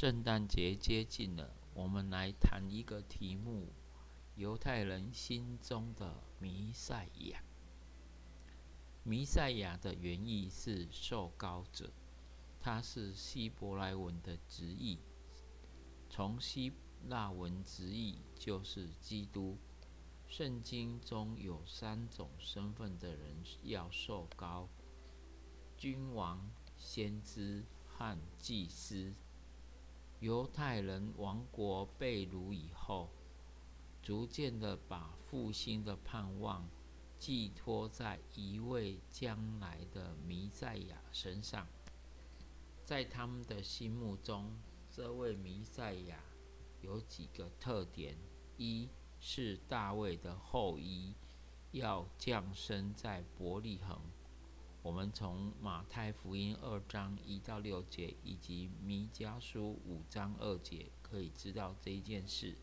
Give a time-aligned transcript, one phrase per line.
[0.00, 3.72] 圣诞节接近了，我们来谈一个题目：
[4.36, 7.42] 犹太人心中的弥赛亚。
[9.02, 11.90] 弥赛亚的原意是受膏者，
[12.60, 15.00] 它是希伯来文的直译，
[16.08, 16.72] 从希
[17.08, 19.58] 腊文直译就是基督。
[20.28, 24.68] 圣经中有三种身份的人要受膏：
[25.76, 29.12] 君王、先知和祭司。
[30.20, 33.08] 犹太人王国被掳以后，
[34.02, 36.68] 逐渐的把复兴的盼望
[37.18, 41.66] 寄托在一位将来的弥赛亚身上。
[42.84, 44.50] 在他们的心目中，
[44.90, 46.18] 这位弥赛亚
[46.80, 48.16] 有几个特点：
[48.56, 48.88] 一
[49.20, 51.14] 是大卫的后裔，
[51.70, 54.00] 要降生在伯利恒。
[54.88, 62.56] 我们从马太福音二章一到六节，以及弥迦书五章二节可以知道这一件事。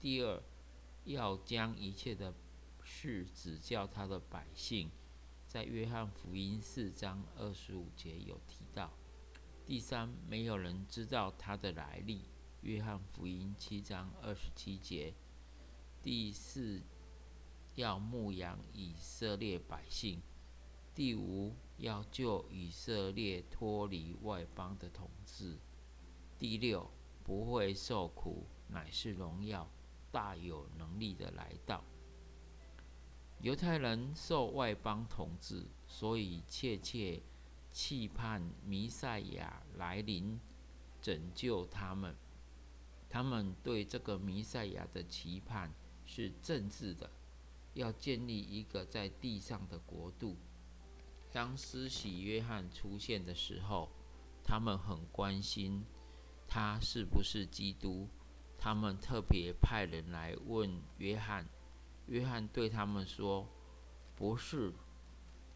[0.00, 0.42] 第二，
[1.04, 2.32] 要将一切的
[2.82, 4.90] 事指教他的百姓，
[5.46, 8.90] 在约翰福音四章二十五节有提到。
[9.66, 12.30] 第三，没有人知道他的来历。
[12.62, 15.12] 约翰福音七章二十七节。
[16.02, 16.80] 第四，
[17.74, 20.22] 要牧养以色列百姓。
[20.94, 25.56] 第五，要救以色列脱离外邦的统治；
[26.38, 26.90] 第六，
[27.24, 29.66] 不会受苦，乃是荣耀，
[30.10, 31.82] 大有能力的来到。
[33.40, 37.22] 犹太人受外邦统治，所以切切
[37.72, 40.38] 期盼弥赛亚来临，
[41.00, 42.14] 拯救他们。
[43.08, 45.72] 他们对这个弥赛亚的期盼
[46.04, 47.10] 是政治的，
[47.72, 50.36] 要建立一个在地上的国度。
[51.32, 53.88] 当施洗约翰出现的时候，
[54.44, 55.82] 他们很关心
[56.46, 58.06] 他是不是基督。
[58.58, 61.48] 他们特别派人来问约翰，
[62.06, 63.48] 约翰对他们说
[64.14, 64.72] ：“不是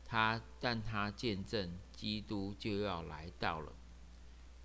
[0.04, 3.72] 他，但他见证基督就要来到了。”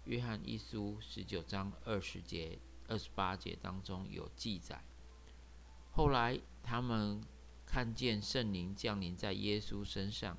[0.06, 2.58] 约翰一书十九章二十节、
[2.88, 4.84] 二十八节当中有记载。
[5.92, 7.22] 后来他们
[7.66, 10.38] 看见圣灵降临在耶稣身上。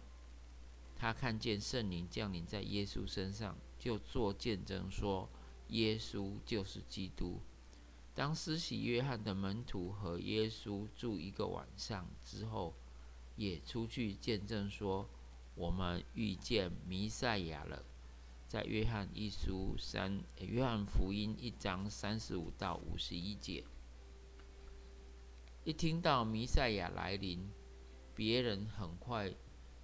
[1.02, 5.28] 他看见圣灵降临在耶稣身上，就做见证说
[5.70, 7.40] ：“耶稣就是基督。”
[8.14, 12.72] 当施洗约翰的门徒和耶稣住一个晚上之后，
[13.34, 15.08] 也出去见证说
[15.56, 17.84] ：“我们遇见弥赛亚了。”
[18.46, 23.64] 在约翰一书三、约翰福音一章三十五到五十一节，
[25.64, 27.50] 一听到弥赛亚来临，
[28.14, 29.34] 别人很快。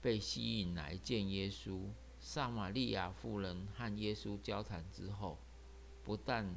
[0.00, 1.80] 被吸引来见耶稣，
[2.20, 5.38] 撒玛利亚妇人和耶稣交谈之后，
[6.04, 6.54] 不但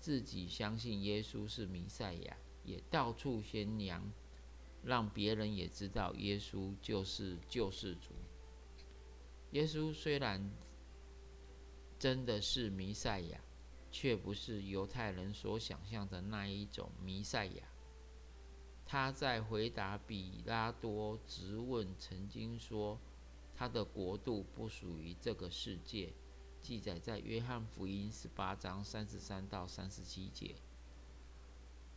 [0.00, 4.10] 自己相信耶稣是弥赛亚，也到处宣扬，
[4.82, 8.12] 让别人也知道耶稣就是救世主。
[9.52, 10.50] 耶稣虽然
[11.98, 13.40] 真的是弥赛亚，
[13.90, 17.62] 却不是犹太人所想象的那一种弥赛亚。
[18.90, 22.98] 他在回答比拉多质问，曾经说
[23.54, 26.14] 他的国度不属于这个世界，
[26.62, 30.54] 记载在约翰福音十八章三十三到三十七节，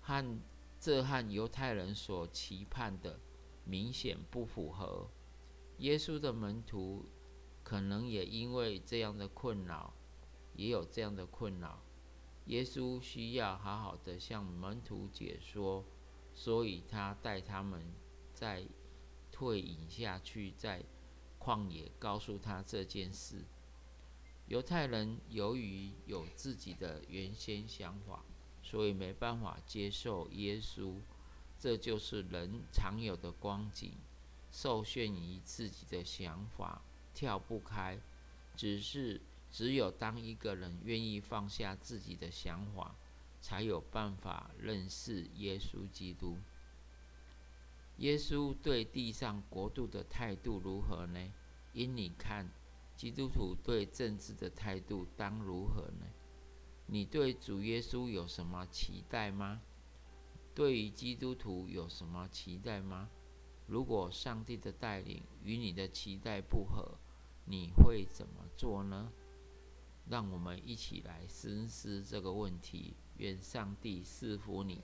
[0.02, 0.42] 和
[0.82, 3.22] 这和犹太人所期盼的
[3.64, 5.08] 明显不符合。
[5.78, 7.06] 耶稣的门徒
[7.64, 9.94] 可能也因为这样的困扰，
[10.56, 11.82] 也有这样的困扰。
[12.48, 15.86] 耶稣需要好好的向门徒解说。
[16.34, 17.84] 所以他带他们
[18.34, 18.66] 再
[19.32, 20.84] 退隐下去，在
[21.40, 23.46] 旷野告诉他这件事。
[24.48, 28.26] 犹太人由于有自己的原先想法，
[28.62, 30.96] 所以没办法接受耶稣。
[31.58, 33.94] 这就是人常有的光景，
[34.52, 36.82] 受限于自己的想法，
[37.14, 38.00] 跳不开。
[38.56, 39.22] 只是
[39.52, 42.96] 只有当一个人愿意放下自己的想法。
[43.42, 46.38] 才有办法认识耶稣基督。
[47.98, 51.20] 耶稣对地上国度的态度如何呢？
[51.74, 52.50] 因你看，
[52.96, 56.06] 基督徒对政治的态度当如何呢？
[56.86, 59.62] 你对主耶稣有什么期待吗？
[60.54, 63.10] 对于基督徒有什么期待吗？
[63.68, 66.98] 如果上帝的带领与你的期待不合，
[67.46, 69.12] 你会怎么做呢？
[70.10, 72.96] 让我们一起来深思这个问题。
[73.18, 74.84] 愿上帝赐福你。